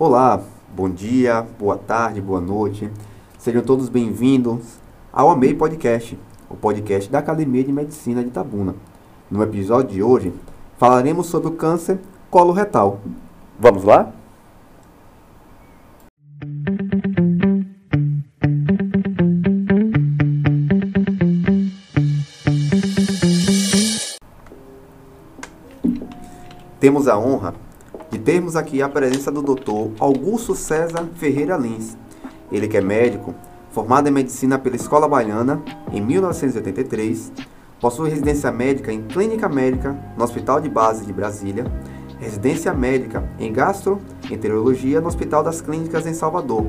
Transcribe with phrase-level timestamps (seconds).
[0.00, 0.40] Olá,
[0.76, 2.88] bom dia, boa tarde, boa noite.
[3.36, 4.78] Sejam todos bem-vindos
[5.12, 6.16] ao AMEI Podcast,
[6.48, 8.76] o podcast da Academia de Medicina de Itabuna.
[9.28, 10.32] No episódio de hoje,
[10.76, 11.98] falaremos sobre o câncer
[12.30, 13.00] coloretal.
[13.58, 14.12] Vamos lá?
[26.78, 27.52] Temos a honra
[28.28, 29.90] de termos aqui a presença do Dr.
[29.98, 31.96] Augusto César Ferreira Lins.
[32.52, 33.34] Ele que é médico,
[33.70, 37.32] formado em medicina pela Escola Baiana em 1983,
[37.80, 41.64] possui residência médica em clínica médica no Hospital de Base de Brasília,
[42.18, 46.66] residência médica em gastroenterologia no Hospital das Clínicas em Salvador.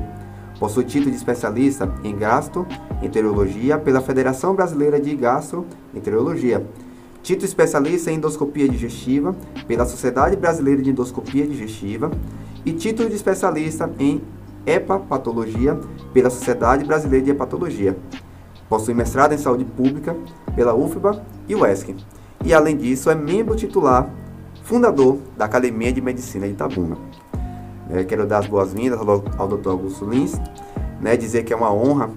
[0.58, 6.66] Possui título de especialista em gastroenterologia pela Federação Brasileira de Gastroenterologia
[7.22, 9.36] Título especialista em endoscopia digestiva
[9.68, 12.10] pela Sociedade Brasileira de Endoscopia Digestiva
[12.64, 14.22] e título de especialista em
[14.64, 15.78] hepatologia
[16.14, 17.96] pela Sociedade Brasileira de Hepatologia.
[18.70, 20.16] Possui mestrado em saúde pública
[20.56, 21.94] pela UFBA e UESC.
[22.42, 24.10] E além disso, é membro titular,
[24.62, 26.96] fundador da Academia de Medicina de Itabuna.
[27.90, 29.70] É, quero dar as boas-vindas ao Dr.
[29.70, 30.40] Augusto Lins,
[31.00, 32.10] né, dizer que é uma honra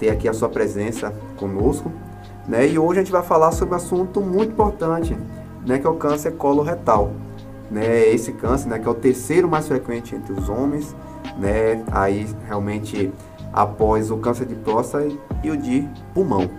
[0.00, 1.92] ter aqui a sua presença conosco
[2.50, 2.66] né?
[2.66, 5.16] E hoje a gente vai falar sobre um assunto muito importante,
[5.64, 5.78] né?
[5.78, 7.12] que é o câncer coloretal.
[7.70, 8.08] Né?
[8.08, 8.78] Esse câncer, né?
[8.80, 10.96] que é o terceiro mais frequente entre os homens,
[11.38, 11.84] né?
[11.92, 13.12] aí realmente
[13.52, 15.06] após o câncer de próstata
[15.44, 16.50] e o de pulmão.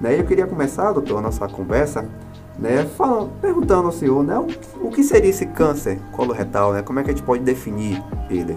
[0.00, 0.18] Né?
[0.18, 2.04] Eu queria começar, doutor, a nossa conversa,
[2.58, 6.80] né, falando, perguntando ao senhor, né, o, o que seria esse câncer coloretal, né?
[6.80, 8.56] Como é que a gente pode definir ele?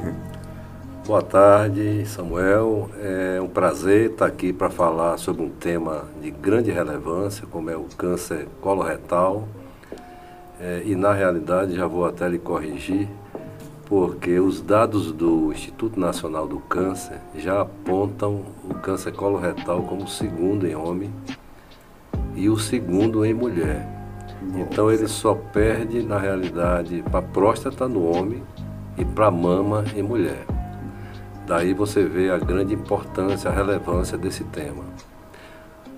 [1.09, 2.87] Boa tarde, Samuel.
[3.01, 7.75] É um prazer estar aqui para falar sobre um tema de grande relevância, como é
[7.75, 9.47] o câncer coloretal.
[10.61, 13.09] É, e na realidade, já vou até lhe corrigir,
[13.87, 20.07] porque os dados do Instituto Nacional do Câncer já apontam o câncer coloretal como o
[20.07, 21.11] segundo em homem
[22.35, 23.83] e o segundo em mulher.
[24.55, 28.43] Então ele só perde, na realidade, para a próstata no homem
[28.95, 30.58] e para mama em mulher.
[31.49, 34.83] Daí você vê a grande importância, a relevância desse tema.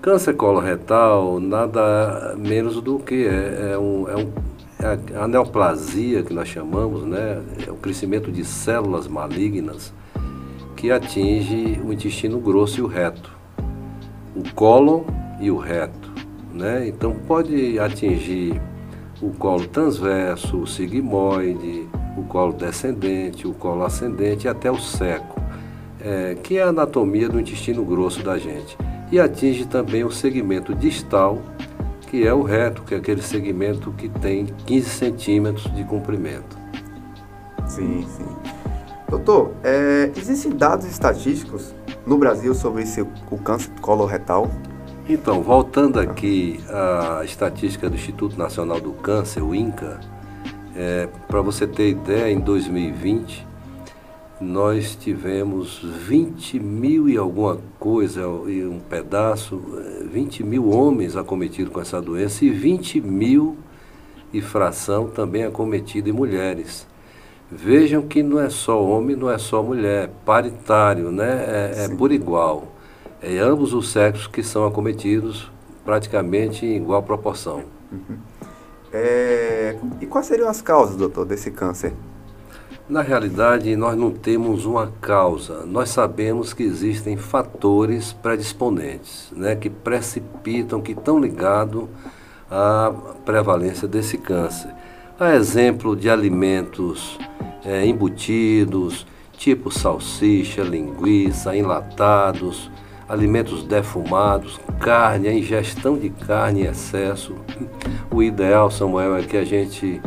[0.02, 4.32] Câncer coloretal nada menos do que é, é, um, é, um,
[4.80, 7.44] é a neoplasia que nós chamamos, né?
[7.68, 9.94] É o crescimento de células malignas
[10.78, 13.30] que atinge o intestino grosso e o reto,
[14.34, 15.04] o cólon
[15.42, 16.14] e o reto,
[16.54, 16.88] né?
[16.88, 18.60] Então pode atingir
[19.22, 25.41] o colo transverso, o sigmoide, o colo descendente, o colo ascendente e até o seco
[26.04, 28.78] é, que é a anatomia do intestino grosso da gente.
[29.12, 31.42] E atinge também o segmento distal,
[32.08, 36.58] que é o reto, que é aquele segmento que tem 15 centímetros de comprimento.
[37.68, 38.26] Sim, sim.
[39.10, 41.74] Doutor, é, existem dados estatísticos
[42.06, 44.50] no Brasil sobre esse, o câncer coloretal?
[45.08, 50.00] Então, voltando aqui à estatística do Instituto Nacional do Câncer, o INCA,
[50.76, 53.46] é, para você ter ideia, em 2020,
[54.42, 59.62] nós tivemos 20 mil e alguma coisa, e um pedaço,
[60.12, 63.58] 20 eh, mil homens acometidos com essa doença e 20 mil
[64.34, 66.88] e fração também acometidos em mulheres.
[67.52, 71.46] Vejam que não é só homem, não é só mulher, paritário, né?
[71.48, 72.74] é, é por igual.
[73.22, 75.52] É ambos os sexos que são acometidos
[75.86, 77.64] praticamente em igual proporção.
[77.92, 78.18] Uhum.
[78.94, 81.94] É, e quais seriam as causas, doutor, desse câncer?
[82.92, 85.66] Na realidade, nós não temos uma causa.
[85.66, 91.86] Nós sabemos que existem fatores predisponentes, né, que precipitam, que estão ligados
[92.50, 92.94] à
[93.24, 94.72] prevalência desse câncer.
[95.18, 97.18] A exemplo de alimentos
[97.64, 99.08] é, embutidos,
[99.38, 102.70] tipo salsicha, linguiça, enlatados,
[103.08, 107.38] alimentos defumados, carne, a ingestão de carne em excesso.
[108.14, 110.02] O ideal, Samuel, é que a gente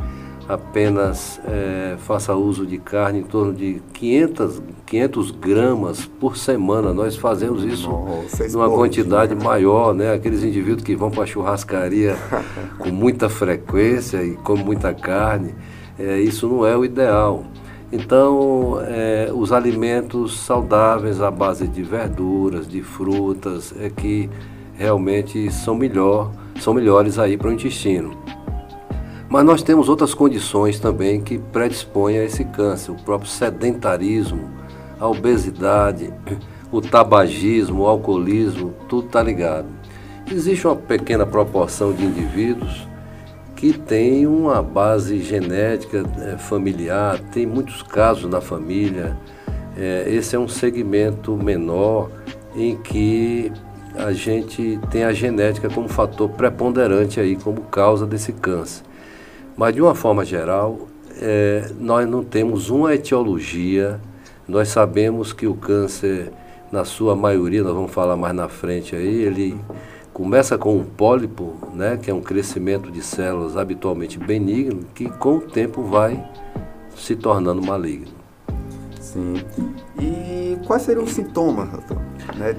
[0.49, 6.93] apenas é, faça uso de carne em torno de 500, 500 gramas por semana.
[6.93, 10.13] Nós fazemos isso Nossa, numa quantidade maior, né?
[10.13, 12.17] Aqueles indivíduos que vão para a churrascaria
[12.79, 15.55] com muita frequência e comem muita carne,
[15.99, 17.45] é, isso não é o ideal.
[17.93, 24.29] Então, é, os alimentos saudáveis à base de verduras, de frutas, é que
[24.75, 28.17] realmente são melhor, são melhores aí para o intestino.
[29.35, 34.49] Mas nós temos outras condições também que predispõem a esse câncer, o próprio sedentarismo,
[35.01, 36.15] a obesidade,
[36.71, 39.67] o tabagismo, o alcoolismo, tudo está ligado.
[40.31, 42.87] Existe uma pequena proporção de indivíduos
[43.57, 49.19] que tem uma base genética é, familiar, tem muitos casos na família.
[49.77, 52.09] É, esse é um segmento menor
[52.55, 53.51] em que
[53.97, 58.94] a gente tem a genética como fator preponderante aí como causa desse câncer.
[59.57, 60.89] Mas de uma forma geral,
[61.21, 64.01] é, nós não temos uma etiologia.
[64.49, 66.33] Nós sabemos que o câncer,
[66.71, 69.57] na sua maioria, nós vamos falar mais na frente aí, ele
[70.13, 75.39] começa com um pólipo, né, que é um crescimento de células habitualmente benigno, que com
[75.39, 76.25] o tempo vai
[76.97, 78.13] se tornando maligno.
[79.01, 79.35] Sim.
[79.99, 82.01] E quais seriam os sintomas, doutor?
[82.37, 82.55] Né,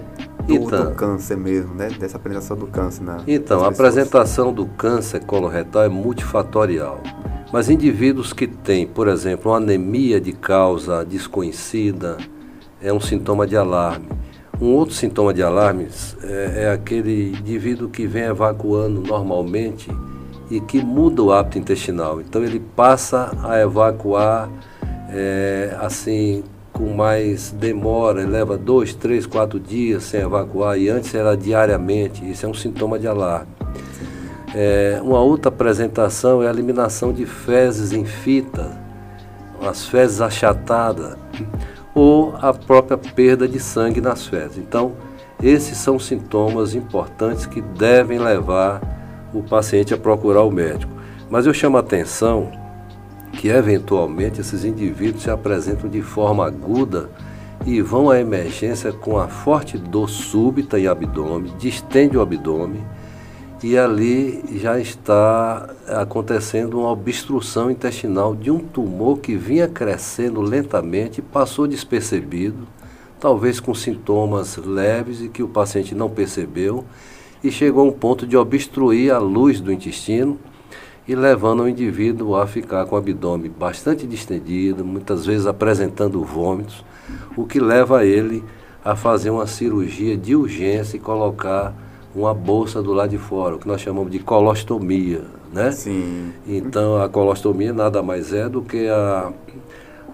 [0.46, 1.90] do, então, do câncer mesmo, né?
[1.90, 7.02] Dessa apresentação do câncer na Então, a apresentação do câncer coloretal é multifatorial.
[7.52, 12.18] Mas indivíduos que têm, por exemplo, uma anemia de causa desconhecida,
[12.82, 14.08] é um sintoma de alarme.
[14.60, 15.88] Um outro sintoma de alarme
[16.24, 19.90] é, é aquele indivíduo que vem evacuando normalmente
[20.50, 22.22] e que muda o hábito intestinal.
[22.22, 24.50] Então ele passa a evacuar
[25.10, 26.44] é, assim
[26.76, 32.30] com mais demora, leva dois, três, quatro dias sem evacuar e antes era diariamente.
[32.30, 33.48] Isso é um sintoma de alarme.
[34.54, 38.78] É, uma outra apresentação é a eliminação de fezes em fita,
[39.62, 41.18] as fezes achatadas,
[41.94, 44.58] ou a própria perda de sangue nas fezes.
[44.58, 44.94] Então,
[45.42, 48.82] esses são sintomas importantes que devem levar
[49.34, 50.92] o paciente a procurar o médico.
[51.30, 52.52] Mas eu chamo a atenção
[53.38, 57.10] que eventualmente esses indivíduos se apresentam de forma aguda
[57.66, 62.84] e vão à emergência com a forte dor súbita em abdômen, distende o abdômen
[63.64, 71.22] e ali já está acontecendo uma obstrução intestinal de um tumor que vinha crescendo lentamente,
[71.22, 72.68] passou despercebido,
[73.20, 76.86] talvez com sintomas leves e que o paciente não percebeu
[77.44, 80.38] e chegou a um ponto de obstruir a luz do intestino
[81.08, 86.84] e levando o indivíduo a ficar com o abdômen bastante distendido, muitas vezes apresentando vômitos,
[87.36, 88.44] o que leva ele
[88.84, 91.74] a fazer uma cirurgia de urgência e colocar
[92.16, 95.22] uma bolsa do lado de fora, o que nós chamamos de colostomia,
[95.52, 95.72] né?
[95.72, 96.32] Sim.
[96.48, 99.32] Então a colostomia nada mais é do que a,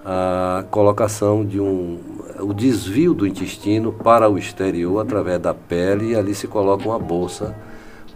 [0.04, 2.00] a colocação de um
[2.40, 6.98] o desvio do intestino para o exterior através da pele e ali se coloca uma
[6.98, 7.56] bolsa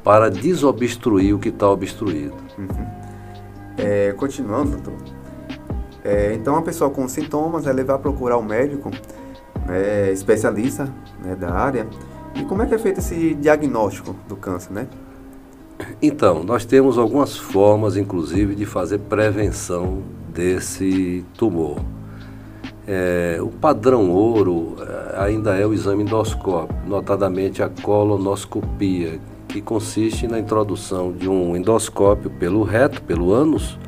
[0.06, 2.36] para desobstruir o que está obstruído.
[2.60, 2.86] Uhum.
[3.76, 4.94] É, continuando, doutor.
[6.04, 8.92] É, então, a pessoa com sintomas, ela vai procurar um médico
[9.66, 10.88] né, especialista
[11.24, 11.88] né, da área.
[12.36, 14.88] E como é que é feito esse diagnóstico do câncer, né?
[16.00, 21.80] Então, nós temos algumas formas, inclusive, de fazer prevenção desse tumor.
[22.88, 29.20] É, o padrão ouro é, ainda é o exame endoscópico, notadamente a colonoscopia,
[29.56, 33.80] que consiste na introdução de um endoscópio pelo reto, pelo ânus.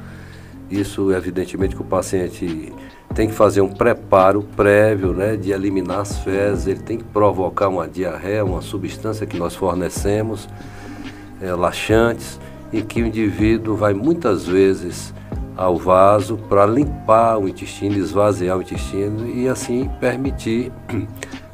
[0.72, 2.72] Isso, evidentemente, que o paciente
[3.14, 7.68] tem que fazer um preparo prévio né, de eliminar as fezes, ele tem que provocar
[7.68, 10.48] uma diarreia, uma substância que nós fornecemos,
[11.42, 12.40] é, laxantes,
[12.72, 15.14] e que o indivíduo vai muitas vezes
[15.58, 20.72] ao vaso para limpar o intestino, esvaziar o intestino e assim permitir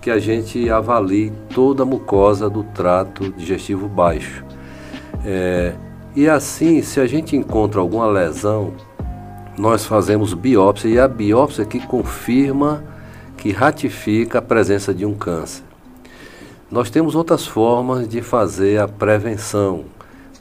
[0.04, 4.44] que a gente avalie toda a mucosa do trato digestivo baixo.
[5.26, 5.74] É,
[6.14, 8.74] e assim, se a gente encontra alguma lesão,
[9.58, 12.84] nós fazemos biópsia e a biópsia que confirma,
[13.38, 15.64] que ratifica a presença de um câncer.
[16.70, 19.86] Nós temos outras formas de fazer a prevenção.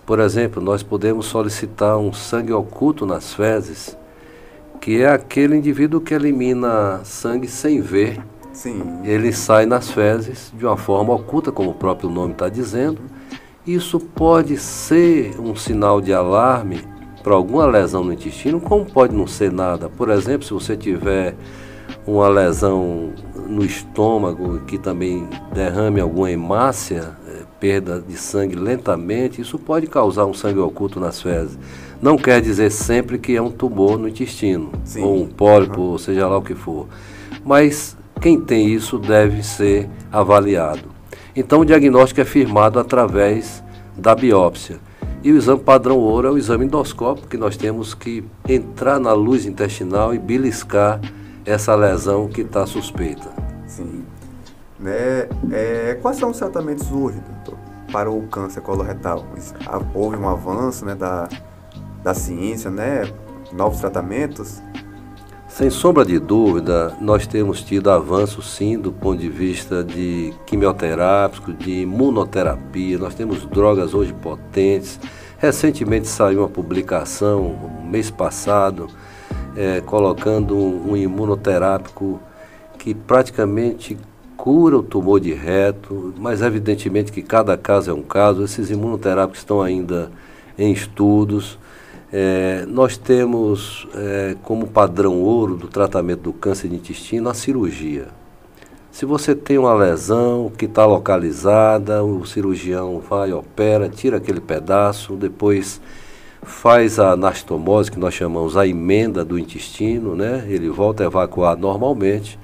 [0.05, 3.97] Por exemplo, nós podemos solicitar um sangue oculto nas fezes,
[4.81, 8.21] que é aquele indivíduo que elimina sangue sem ver
[8.53, 9.01] Sim.
[9.05, 13.01] Ele sai nas fezes de uma forma oculta, como o próprio nome está dizendo.
[13.67, 16.81] Isso pode ser um sinal de alarme
[17.23, 19.89] para alguma lesão no intestino, como pode não ser nada.
[19.89, 21.35] Por exemplo, se você tiver
[22.07, 23.13] uma lesão
[23.47, 30.25] no estômago que também derrame alguma hemácia, é, perda de sangue lentamente, isso pode causar
[30.27, 31.59] um sangue oculto nas fezes.
[32.01, 35.05] Não quer dizer sempre que é um tumor no intestino, Sim.
[35.05, 35.99] ou um pólipo, uhum.
[35.99, 36.89] seja lá o que for.
[37.45, 40.89] Mas quem tem isso deve ser avaliado.
[41.35, 43.63] Então, o diagnóstico é firmado através
[43.97, 44.79] da biópsia.
[45.25, 49.13] E o exame padrão ouro é o exame endoscópico, que nós temos que entrar na
[49.13, 51.01] luz intestinal e beliscar
[51.45, 53.29] essa lesão que está suspeita.
[53.67, 54.05] Sim.
[54.79, 55.29] Né?
[55.51, 57.59] É, quais são os tratamentos hoje, doutor,
[57.91, 59.27] para o câncer coloretal?
[59.93, 61.29] Houve um avanço né, da,
[62.05, 63.03] da ciência, né?
[63.53, 64.63] novos tratamentos?
[65.55, 71.53] Sem sombra de dúvida, nós temos tido avanço sim do ponto de vista de quimioterápico,
[71.53, 72.97] de imunoterapia.
[72.97, 74.99] Nós temos drogas hoje potentes,
[75.37, 78.87] Recentemente saiu uma publicação, mês passado,
[79.55, 82.19] é, colocando um, um imunoterápico
[82.79, 83.99] que praticamente
[84.39, 88.43] cura o tumor de reto, mas evidentemente que cada caso é um caso.
[88.43, 90.11] Esses imunoterápicos estão ainda
[90.57, 91.59] em estudos.
[92.13, 98.09] É, nós temos é, como padrão ouro do tratamento do câncer de intestino a cirurgia.
[98.91, 105.15] Se você tem uma lesão que está localizada, o cirurgião vai, opera, tira aquele pedaço,
[105.15, 105.81] depois
[106.43, 110.45] faz a anastomose, que nós chamamos a emenda do intestino, né?
[110.47, 112.39] ele volta a evacuar normalmente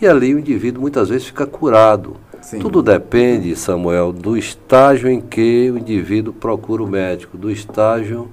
[0.00, 2.16] e ali o indivíduo muitas vezes fica curado.
[2.40, 2.58] Sim.
[2.58, 8.28] Tudo depende, Samuel, do estágio em que o indivíduo procura o médico, do estágio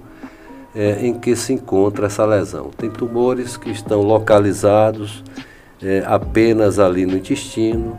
[0.76, 2.70] é, em que se encontra essa lesão.
[2.76, 5.24] Tem tumores que estão localizados
[5.82, 7.98] é, apenas ali no intestino,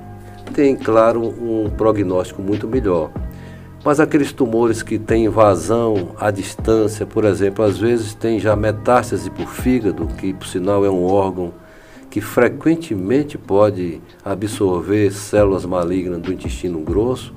[0.53, 3.11] tem, claro, um prognóstico muito melhor.
[3.85, 9.31] Mas aqueles tumores que têm invasão à distância, por exemplo, às vezes tem já metástase
[9.31, 11.53] por fígado, que por sinal é um órgão
[12.11, 17.33] que frequentemente pode absorver células malignas do intestino grosso,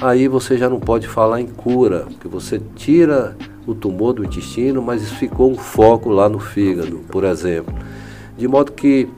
[0.00, 4.82] aí você já não pode falar em cura, porque você tira o tumor do intestino,
[4.82, 7.74] mas ficou um foco lá no fígado, por exemplo.
[8.36, 9.08] De modo que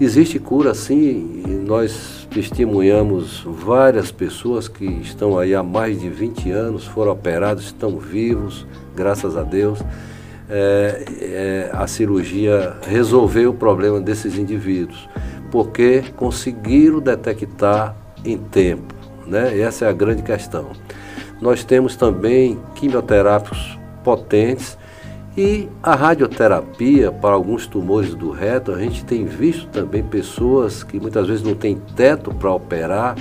[0.00, 6.50] existe cura sim, e nós testemunhamos várias pessoas que estão aí há mais de 20
[6.50, 9.78] anos, foram operados, estão vivos, graças a Deus
[10.48, 15.08] é, é, a cirurgia resolveu o problema desses indivíduos,
[15.50, 18.94] porque conseguiram detectar em tempo.
[19.26, 19.58] Né?
[19.58, 20.70] Essa é a grande questão.
[21.40, 24.78] Nós temos também quimioterápicos potentes
[25.36, 31.00] e a radioterapia para alguns tumores do reto, a gente tem visto também pessoas que
[31.00, 33.16] muitas vezes não têm teto para operar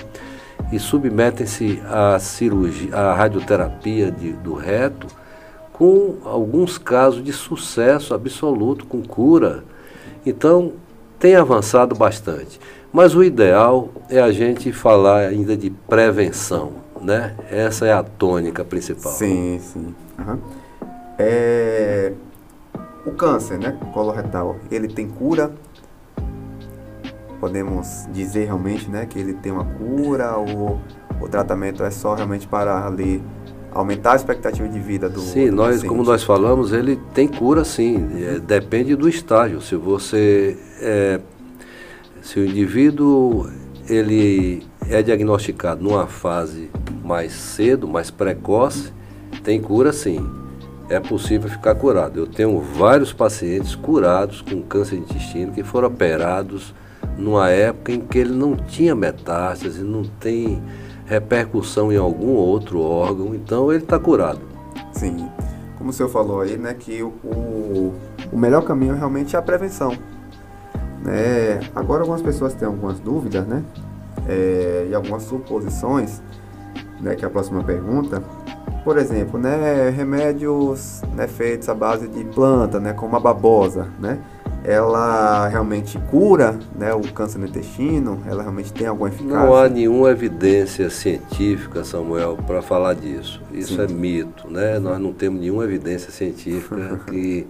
[0.72, 5.08] e submetem-se à cirurgia, à radioterapia de, do reto
[5.74, 9.64] com alguns casos de sucesso absoluto, com cura.
[10.24, 10.74] Então,
[11.20, 12.60] tem avançado bastante.
[12.94, 17.36] Mas o ideal é a gente falar ainda de prevenção, né?
[17.50, 19.12] Essa é a tônica principal.
[19.12, 19.96] Sim, sim.
[20.20, 20.38] Uhum.
[21.18, 22.14] É...
[23.04, 25.52] O câncer, né, coloretal, ele tem cura?
[27.40, 30.80] Podemos dizer realmente, né, que ele tem uma cura ou
[31.20, 33.22] o tratamento é só realmente para ali
[33.74, 35.88] aumentar a expectativa de vida do Sim, do nós, paciente.
[35.90, 39.60] como nós falamos, ele tem cura sim, é, depende do estágio.
[39.60, 41.20] Se você é,
[42.24, 43.50] se o indivíduo
[43.88, 46.72] ele é diagnosticado numa fase
[47.04, 48.94] mais cedo, mais precoce,
[49.44, 50.26] tem cura sim.
[50.90, 52.20] É possível ficar curado.
[52.20, 56.74] Eu tenho vários pacientes curados com câncer de intestino que foram operados
[57.18, 60.64] numa época em que ele não tinha metástase, não tem
[61.06, 64.40] repercussão em algum outro órgão, então ele está curado.
[64.94, 65.28] Sim,
[65.78, 67.94] como o senhor falou aí, né, que o,
[68.32, 69.92] o melhor caminho realmente é a prevenção.
[71.04, 71.60] Né?
[71.76, 73.64] Agora algumas pessoas têm algumas dúvidas, né,
[74.28, 76.22] é, e algumas suposições,
[77.02, 78.24] né, que é a próxima pergunta.
[78.84, 84.20] Por exemplo, né, remédios né, feitos à base de planta, né, como a babosa, né,
[84.64, 88.22] ela realmente cura né, o câncer no intestino?
[88.26, 89.38] Ela realmente tem alguma eficácia?
[89.38, 93.42] Não há nenhuma evidência científica, Samuel, para falar disso.
[93.52, 93.82] Isso Sim.
[93.82, 94.80] é mito, né?
[94.80, 97.46] Nós não temos nenhuma evidência científica que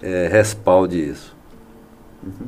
[0.00, 1.36] é, respalde isso.
[2.22, 2.46] Uhum.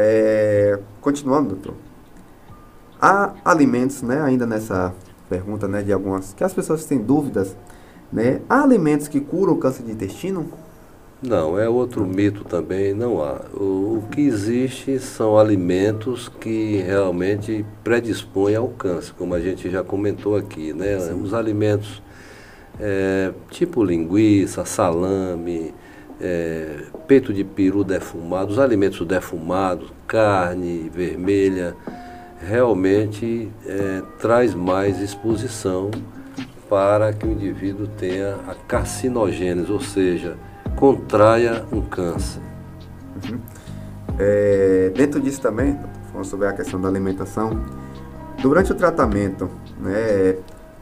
[0.00, 1.74] É, continuando, doutor.
[3.00, 4.94] Há alimentos, né, ainda nessa
[5.28, 7.56] pergunta, né, de algumas que as pessoas têm dúvidas,
[8.12, 8.40] né?
[8.48, 10.46] Há alimentos que curam o câncer de intestino?
[11.20, 13.40] Não, é outro mito também, não há.
[13.52, 20.36] O, que existe são alimentos que realmente predispõem ao câncer, como a gente já comentou
[20.36, 20.98] aqui, né?
[21.00, 21.20] Sim.
[21.20, 22.00] Os alimentos
[22.78, 25.74] é, tipo linguiça, salame,
[26.20, 31.74] é, peito de peru defumado, os alimentos defumados, carne vermelha,
[32.40, 35.90] realmente é, traz mais exposição
[36.68, 40.36] para que o indivíduo tenha a carcinogênese, ou seja,
[40.76, 42.42] contraia um câncer.
[43.24, 43.40] Uhum.
[44.18, 45.78] É, dentro disso também,
[46.10, 47.64] falando sobre a questão da alimentação,
[48.40, 50.36] durante o tratamento, né,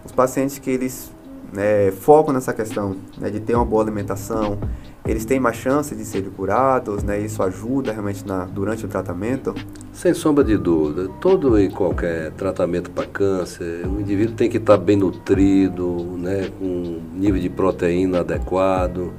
[0.05, 1.12] os pacientes que eles
[1.52, 4.59] né, focam nessa questão né, de ter uma boa alimentação,
[5.06, 7.18] eles têm mais chance de serem curados, né?
[7.20, 9.54] Isso ajuda realmente na, durante o tratamento?
[9.92, 11.08] Sem sombra de dúvida.
[11.20, 16.50] Todo e qualquer tratamento para câncer, o indivíduo tem que estar bem nutrido, né?
[16.58, 19.12] com um nível de proteína adequado,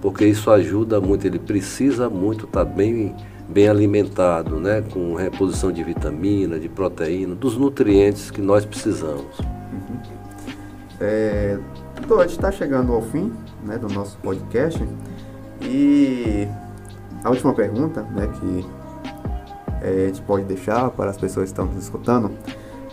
[0.00, 3.16] porque isso ajuda muito, ele precisa muito estar bem,
[3.48, 4.84] bem alimentado, né?
[4.92, 9.38] com reposição de vitamina, de proteína, dos nutrientes que nós precisamos.
[9.38, 10.00] Uhum.
[11.00, 11.58] É,
[12.00, 13.32] Doutor, a gente está chegando ao fim
[13.64, 14.82] né, do nosso podcast
[15.60, 16.48] e
[17.22, 18.66] a última pergunta né, que
[19.82, 22.30] é, a gente pode deixar para as pessoas que estão nos escutando.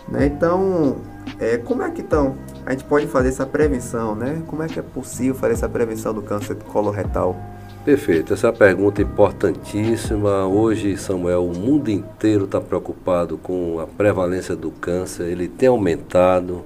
[0.08, 0.96] Né, então,
[1.38, 4.42] é, como é que então a gente pode fazer essa prevenção, né?
[4.46, 7.36] Como é que é possível fazer essa prevenção do câncer coloretal?
[7.84, 10.46] Perfeito, essa é pergunta importantíssima.
[10.46, 16.62] Hoje, Samuel, o mundo inteiro está preocupado com a prevalência do câncer, ele tem aumentado.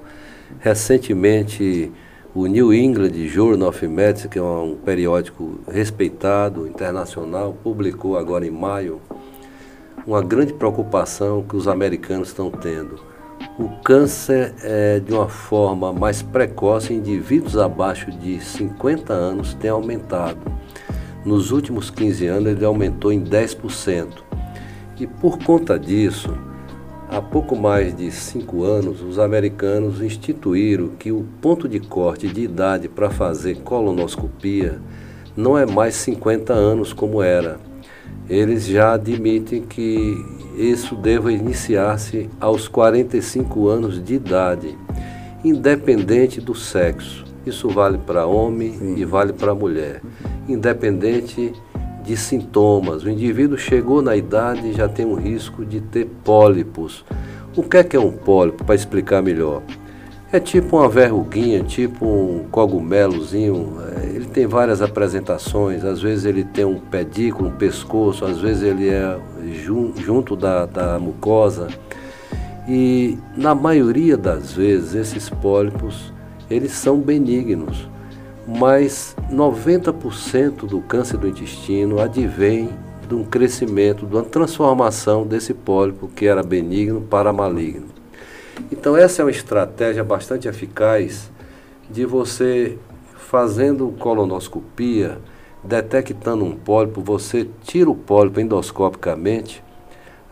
[0.58, 1.92] Recentemente,
[2.34, 8.50] o New England Journal of Medicine, que é um periódico respeitado, internacional, publicou agora em
[8.50, 9.02] maio
[10.06, 12.98] uma grande preocupação que os americanos estão tendo.
[13.58, 19.70] O câncer, é, de uma forma mais precoce, em indivíduos abaixo de 50 anos, tem
[19.70, 20.40] aumentado.
[21.26, 24.08] Nos últimos 15 anos ele aumentou em 10%.
[24.98, 26.34] E por conta disso,
[27.12, 32.42] há pouco mais de cinco anos, os americanos instituíram que o ponto de corte de
[32.42, 34.80] idade para fazer colonoscopia
[35.36, 37.60] não é mais 50 anos como era.
[38.28, 40.16] Eles já admitem que
[40.56, 44.76] isso deva iniciar-se aos 45 anos de idade,
[45.44, 47.24] independente do sexo.
[47.44, 48.94] Isso vale para homem Sim.
[48.96, 50.00] e vale para mulher
[50.48, 51.52] independente
[52.04, 53.04] de sintomas.
[53.04, 57.04] O indivíduo chegou na idade e já tem um risco de ter pólipos.
[57.56, 59.62] O que é que é um pólipo, para explicar melhor?
[60.32, 63.76] É tipo uma verruguinha, tipo um cogumelozinho.
[63.96, 65.84] É, ele tem várias apresentações.
[65.84, 69.18] Às vezes ele tem um pedículo, um pescoço, às vezes ele é
[69.96, 71.68] junto da, da mucosa.
[72.66, 76.12] E na maioria das vezes esses pólipos
[76.48, 77.91] eles são benignos
[78.58, 82.70] mas 90% do câncer do intestino advém
[83.08, 87.86] de um crescimento, de uma transformação desse pólipo que era benigno para maligno.
[88.70, 91.30] Então essa é uma estratégia bastante eficaz
[91.90, 92.78] de você
[93.14, 95.18] fazendo colonoscopia,
[95.64, 99.62] detectando um pólipo, você tira o pólipo endoscopicamente,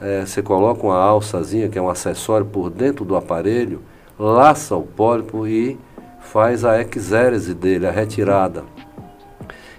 [0.00, 3.80] é, você coloca uma alçazinha, que é um acessório por dentro do aparelho,
[4.18, 5.78] laça o pólipo e
[6.20, 8.64] faz a exérese dele, a retirada.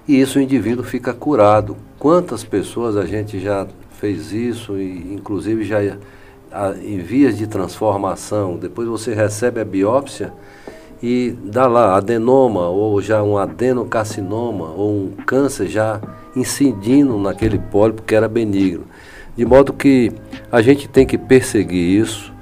[0.08, 1.78] E isso o indivíduo fica curado.
[1.98, 3.68] Quantas pessoas a gente já
[4.00, 5.80] fez isso, e inclusive já
[6.84, 10.34] em vias de transformação, depois você recebe a biópsia
[11.02, 16.02] e dá lá adenoma, ou já um adenocarcinoma, ou um câncer já
[16.36, 18.84] incidindo naquele pólipo que era benigno.
[19.36, 20.12] De modo que
[20.52, 22.34] a gente tem que perseguir isso,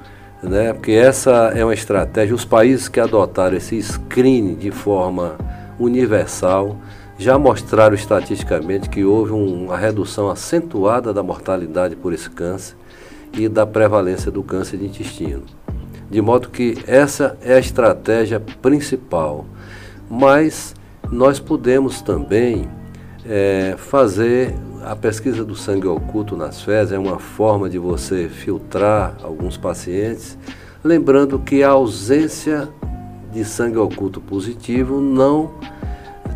[0.41, 0.73] né?
[0.73, 2.35] porque essa é uma estratégia.
[2.35, 5.37] Os países que adotaram esse screening de forma
[5.79, 6.77] universal
[7.17, 12.75] já mostraram estatisticamente que houve uma redução acentuada da mortalidade por esse câncer
[13.33, 15.43] e da prevalência do câncer de intestino.
[16.09, 19.45] De modo que essa é a estratégia principal.
[20.09, 20.73] Mas
[21.11, 22.67] nós podemos também
[23.25, 29.15] é, fazer a pesquisa do sangue oculto nas fezes é uma forma de você filtrar
[29.23, 30.37] alguns pacientes,
[30.83, 32.69] lembrando que a ausência
[33.31, 35.51] de sangue oculto positivo não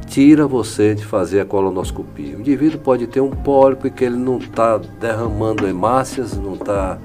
[0.08, 2.38] tira você de fazer a colonoscopia.
[2.38, 7.00] O indivíduo pode ter um pólipo e que ele não está derramando hemácias, não está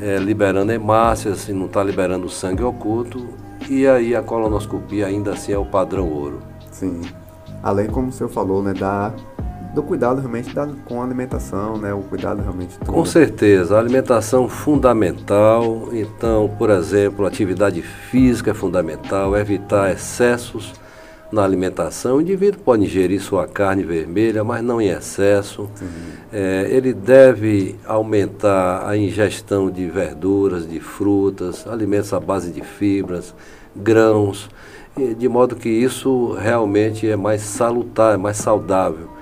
[0.00, 3.26] é, liberando hemácias não está liberando sangue oculto,
[3.68, 6.40] e aí a colonoscopia ainda assim é o padrão ouro.
[6.70, 7.02] Sim.
[7.62, 9.12] Além, como o senhor falou, né, da
[9.78, 11.94] do cuidado realmente da, com a alimentação, né?
[11.94, 12.76] O cuidado realmente.
[12.84, 15.88] Com certeza, a alimentação fundamental.
[15.92, 20.72] Então, por exemplo, atividade física é fundamental, evitar excessos
[21.30, 22.16] na alimentação.
[22.16, 25.62] O indivíduo pode ingerir sua carne vermelha, mas não em excesso.
[25.62, 25.88] Uhum.
[26.32, 33.32] É, ele deve aumentar a ingestão de verduras, de frutas, alimentos à base de fibras,
[33.76, 34.50] grãos,
[35.16, 39.16] de modo que isso realmente é mais salutar, é mais saudável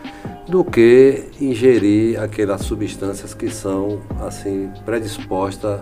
[0.49, 5.81] do que ingerir aquelas substâncias que são assim predispostas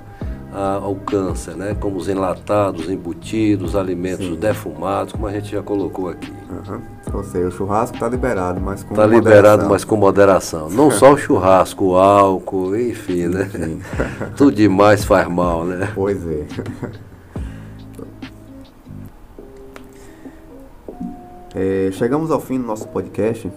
[0.54, 1.76] ao câncer, né?
[1.78, 4.36] como os enlatados, embutidos, alimentos Sim.
[4.36, 6.32] defumados, como a gente já colocou aqui.
[6.48, 6.80] Uhum.
[7.12, 10.70] Ou seja, o churrasco está liberado, mas com Está liberado, mas com moderação.
[10.70, 13.50] Não só o churrasco, o álcool, enfim, né?
[13.52, 13.80] Enfim.
[14.36, 15.90] Tudo demais faz mal, né?
[15.92, 16.46] Pois é.
[21.56, 21.90] é.
[21.92, 23.50] Chegamos ao fim do nosso podcast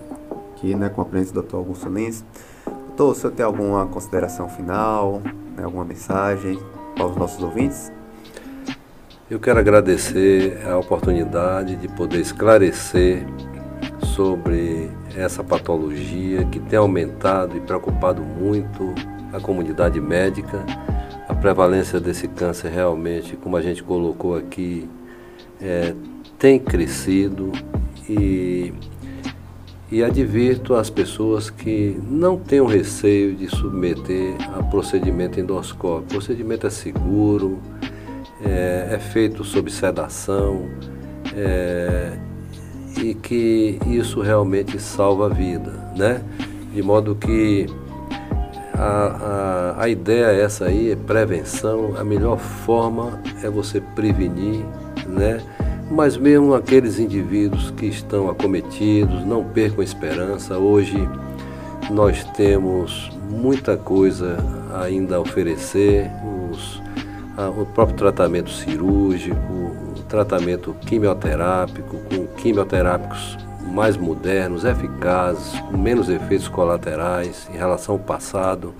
[0.57, 1.55] aqui, né, com a presença do Dr.
[1.55, 2.25] Augusto Lins.
[2.65, 5.21] Doutor, o senhor tem alguma consideração final,
[5.55, 6.59] né, alguma mensagem
[6.95, 7.91] para os nossos ouvintes?
[9.29, 13.25] Eu quero agradecer a oportunidade de poder esclarecer
[14.15, 18.95] sobre essa patologia que tem aumentado e preocupado muito
[19.33, 20.65] a comunidade médica.
[21.27, 24.89] A prevalência desse câncer realmente, como a gente colocou aqui,
[25.61, 25.93] é,
[26.39, 27.51] tem crescido
[28.09, 28.73] e,
[29.91, 36.11] e advirto às pessoas que não tenham receio de submeter a procedimento endoscópico.
[36.11, 37.59] O procedimento é seguro,
[38.43, 40.65] é, é feito sob sedação
[41.35, 42.17] é,
[43.01, 46.21] e que isso realmente salva a vida, né?
[46.73, 47.65] De modo que
[48.73, 54.65] a, a, a ideia é essa aí é prevenção, a melhor forma é você prevenir,
[55.07, 55.41] né?
[55.89, 60.57] Mas mesmo aqueles indivíduos que estão acometidos, não percam a esperança.
[60.57, 60.97] Hoje
[61.89, 64.37] nós temos muita coisa
[64.83, 66.11] ainda a oferecer,
[66.51, 66.81] os,
[67.37, 69.37] a, o próprio tratamento cirúrgico,
[69.97, 77.99] o tratamento quimioterápico, com quimioterápicos mais modernos, eficazes, com menos efeitos colaterais em relação ao
[77.99, 78.73] passado.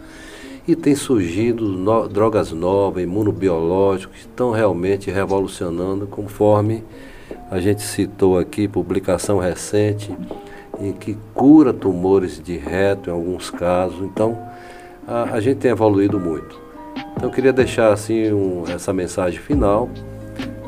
[0.68, 6.84] E tem surgido no, drogas novas, imunobiológicos, que estão realmente revolucionando, conforme
[7.50, 10.14] a gente citou aqui, publicação recente,
[10.78, 14.02] em que cura tumores de reto em alguns casos.
[14.02, 14.38] Então,
[15.08, 16.60] a, a gente tem evoluído muito.
[17.16, 19.90] Então, eu queria deixar assim um, essa mensagem final,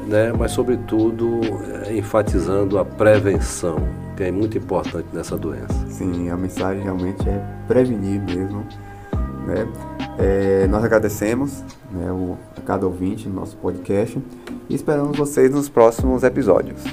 [0.08, 1.42] né, mas, sobretudo,
[1.86, 3.78] é, enfatizando a prevenção,
[4.16, 5.74] que é muito importante nessa doença.
[5.90, 8.66] Sim, a mensagem realmente é prevenir mesmo.
[9.46, 9.68] Né?
[10.22, 14.22] É, nós agradecemos né, o, a cada ouvinte no nosso podcast
[14.68, 16.84] e esperamos vocês nos próximos episódios.